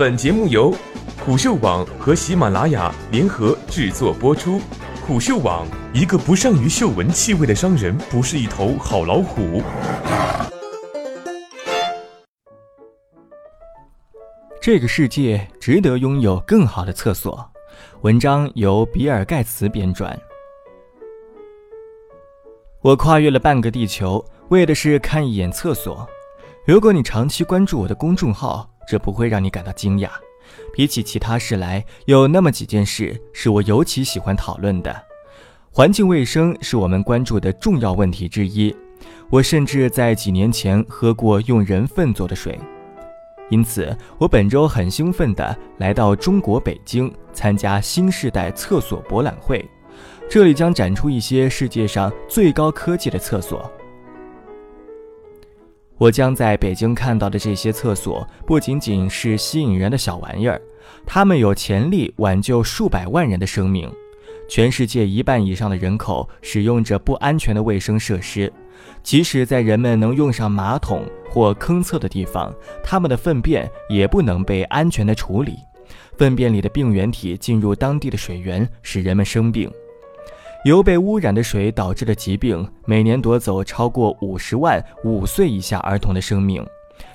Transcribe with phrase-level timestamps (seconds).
[0.00, 0.74] 本节目由
[1.22, 4.58] 虎嗅网和喜马拉雅联合制作播出。
[5.06, 9.62] 虎嗅网：一个不善于嗅闻气味的商人，不是一头好老虎。
[14.58, 17.46] 这个世界值得拥有更好的厕所。
[18.00, 20.16] 文章由比尔·盖茨编撰。
[22.80, 26.08] 我跨越了半个地球，为的是看一眼厕所。
[26.66, 30.08] 如果你长期关注我的公众号，这不会让你感到惊讶。
[30.72, 34.94] 比起其他事来，有那么几件事是我尤其喜欢讨论的。
[35.70, 38.74] 环境卫生是我们关注的重要问题之一。
[39.30, 42.58] 我甚至在几年前喝过用人粪做的水，
[43.48, 49.64] 因此我本周很兴奋地来到中国北京参加新时代厕所博览会。
[50.28, 53.70] 这里将展出一些世界上最高科技的厕所。
[56.00, 60.58] 我将在北京看到的这些厕所，不仅仅是吸引人的小玩意儿，
[61.04, 63.86] 它们有潜力挽救数百万人的生命。
[64.48, 68.50] 全世界一半以上的人口使用着不安全的卫生设施，
[69.02, 72.50] 即使在人们能用上马桶或坑厕的地方，
[72.82, 75.58] 他们的粪便也不能被安全的处理。
[76.16, 79.70] 粪便里的病原体进入当地的水源，使人们生病。
[80.64, 86.64] 由被污染的水导致的疾病，每年夺走超过五十万五岁以下儿童的生命。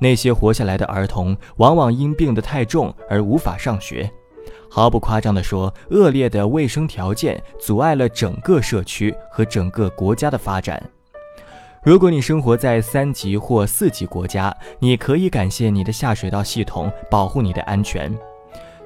[0.00, 4.10] 那些活下来的儿童，往往因病得太重而无法上学。
[4.68, 10.82] 毫不夸张地说，恶劣的卫生条件阻碍了整个社区和整个国家的发展。
[11.84, 18.12] 如果你生活在三级或四级国家，你可以感谢你的下水道系统保护你的安全。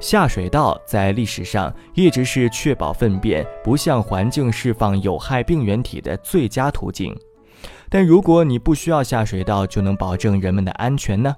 [0.02, 7.16] 下水道在历史上一直是确保粪便不向环境释放有害病原体的最佳途径，
[7.88, 11.32] 但如果你不需要下水道就能保证人们的安全呢？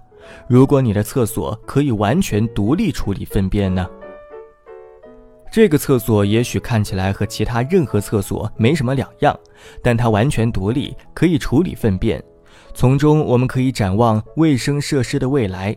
[0.49, 3.87] 如果你的厕所可以完全独立处理粪便呢？
[5.53, 9.39] 这个厕所也许看起来和其他任何厕所没什么两样，
[9.83, 12.25] 但它完全独立，可以处理粪便，
[12.73, 15.77] 从中我们可以展望卫生设施的未来。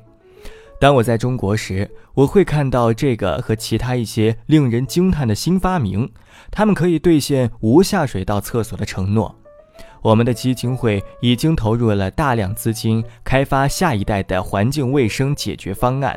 [0.80, 6.12] 当我在中国时，我会看到这个和其他一些令人惊叹的新发明，
[6.52, 9.36] 他们可以兑现无下水道厕所的承诺。
[10.04, 16.16] 我们的基金会已经投入了大量资金，开发下一代的环境卫生解决方案。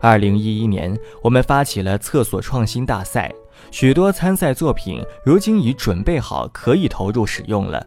[0.00, 3.32] 二零一一年，我们发起了厕所创新大赛，
[3.70, 7.86] 许多参赛作品如今已准备好可以投入使用了。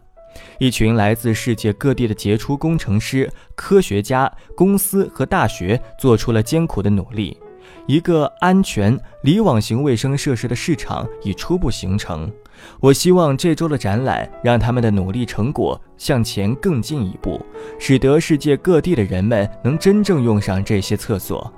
[0.58, 7.38] 一群来自世界各地的杰出工程师、科学家、公司和大学做出了艰苦的努力。
[7.86, 12.32] 一个安全离网型卫生设施的市场已初步形成。
[12.80, 17.44] 我希望这周的展览让他们的努力成果向前更进一步，
[17.80, 21.52] 使得世界各地的人们能真正用上这些厕所。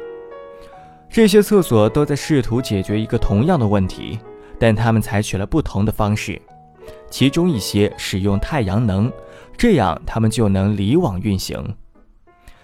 [1.09, 4.17] 这些厕所都在试图解决一个同样的问题，
[4.59, 6.41] 但他们采取了不同的方式。
[7.09, 9.11] 其中一些使用太阳能，
[9.57, 11.61] 这样它们就能离网运行；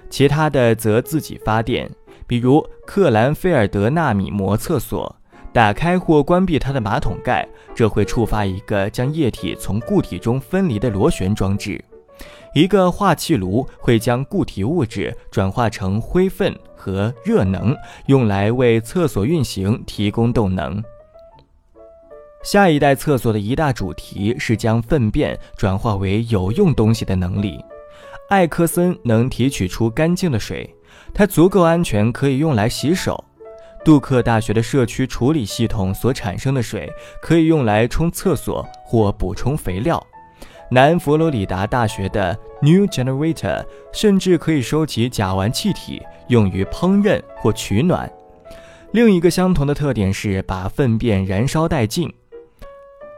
[0.10, 1.90] 其他的则自己发电。
[2.26, 5.16] 比如克兰菲尔德纳米膜厕所，
[5.54, 11.84] 打开或关闭它的马桶盖，这会触发一个将液体从固体中分离的螺旋装置。
[12.54, 17.76] 一个化气炉会将固体物质转化成灰分和热能，
[18.08, 20.84] 用来为厕所运行提供动能。
[22.44, 27.60] 下一代厕所的一大主题是将粪便转化为有用东西的能力。
[28.30, 30.74] 艾克森能提取出干净的水，
[31.14, 33.24] 它足够安全，可以用来洗手。
[33.84, 40.02] 杜克大学的社区处理系统所产生的水可以用来冲厕所或补充肥料。
[40.70, 48.12] 南佛罗里达大学的 New Generator 甚至可以收集甲烷气体，用于烹饪或取暖。
[48.92, 52.14] 另一个相同的特点是把粪便燃烧殆尽。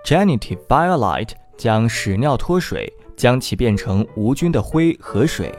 [0.06, 5.54] Genitive Firelight 将屎尿脱水，将其变成无菌的灰和水。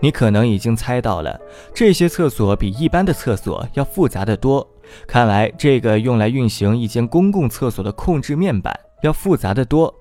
[0.00, 1.40] 你可能已经猜到了，
[1.74, 4.66] 这些厕所比一般的厕所要复杂的多。
[5.06, 9.94] 看来，这个用来运行一间公共厕所的控制面板要复杂的多。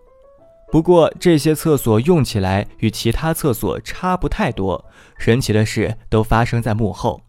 [0.72, 4.84] 不过，这些厕所用起来与其他厕所差不太多。
[5.18, 7.22] 神奇的事都发生在幕后。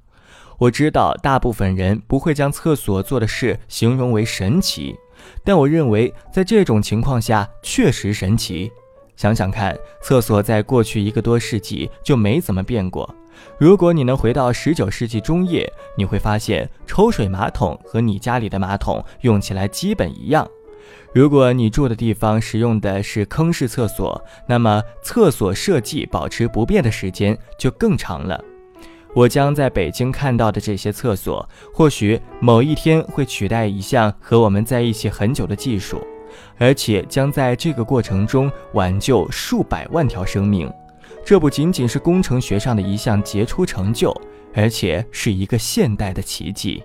[0.59, 4.97] 我知道，大部分人不会将厕所做的事形容为神奇。
[5.45, 8.71] 但我认为，在这种情况下确实神奇。
[9.17, 13.15] 想想看，厕所在过去一个多世纪就没怎么变过。
[13.59, 20.47] 如果你能回到19世纪中叶，你会发现抽水马桶和你家里的马桶用起来基本一样。
[21.15, 28.43] 如果你住的地方使用的是坑式厕所，那么厕所设计保持不变的时间就更长了。
[29.17, 36.07] 我将在北京看到的这些厕所，或许某一天会取代一项和我们在一起很久的技术，
[36.59, 40.71] 而且将在这个过程中挽救数百万条生命。
[41.25, 44.15] 这不仅仅是工程学上的一项杰出成就，
[44.53, 46.85] 而且是一个现代的奇迹。